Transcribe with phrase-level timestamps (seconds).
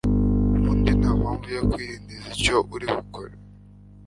[0.57, 3.35] ubundi ntampamvu yo kwirindiriza icyo uri bukore